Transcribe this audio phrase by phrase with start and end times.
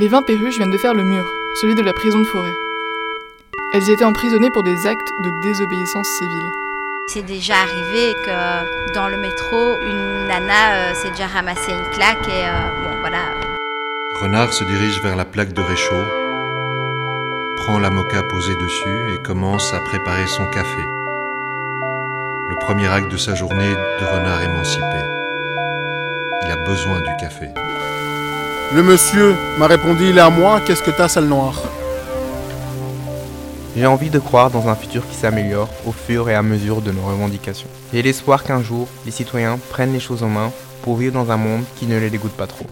[0.00, 1.24] Les 20 perruches viennent de faire le mur,
[1.60, 2.54] celui de la prison de forêt.
[3.74, 6.52] Elles y étaient emprisonnées pour des actes de désobéissance civile.
[7.08, 12.28] C'est déjà arrivé que dans le métro, une nana euh, s'est déjà ramassée une claque
[12.28, 13.18] et euh, bon voilà.
[14.22, 16.04] Renard se dirige vers la plaque de réchaud,
[17.56, 20.82] prend la moka posée dessus et commence à préparer son café.
[22.50, 25.02] Le premier acte de sa journée de renard émancipé.
[26.44, 27.48] Il a besoin du café.
[28.74, 31.62] Le monsieur m'a répondu Il est à moi, qu'est-ce que t'as, sale noire
[33.74, 36.92] J'ai envie de croire dans un futur qui s'améliore au fur et à mesure de
[36.92, 37.68] nos revendications.
[37.94, 41.38] J'ai l'espoir qu'un jour, les citoyens prennent les choses en main pour vivre dans un
[41.38, 42.66] monde qui ne les dégoûte pas trop.